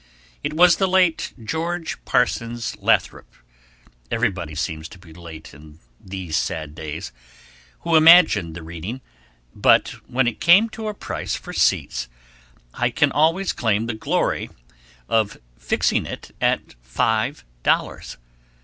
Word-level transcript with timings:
It 0.43 0.53
was 0.55 0.77
the 0.77 0.87
late 0.87 1.31
George 1.43 2.03
Parsons 2.05 2.75
Lathrop 2.79 3.35
(everybody 4.09 4.55
seems 4.55 4.89
to 4.89 4.97
be 4.97 5.13
late 5.13 5.53
in 5.53 5.77
these 6.03 6.35
sad 6.35 6.73
days) 6.73 7.11
who 7.81 7.95
imagined 7.95 8.55
the 8.55 8.63
reading, 8.63 9.01
but 9.53 9.89
when 10.07 10.25
it 10.25 10.41
came 10.41 10.69
to 10.69 10.87
a 10.87 10.95
price 10.95 11.35
for 11.35 11.53
seats 11.53 12.07
I 12.73 12.89
can 12.89 13.11
always 13.11 13.53
claim 13.53 13.85
the 13.85 13.93
glory 13.93 14.49
of 15.07 15.37
fixing 15.59 16.07
it 16.07 16.31
at 16.41 16.73
five 16.81 17.45
dollars. 17.61 18.17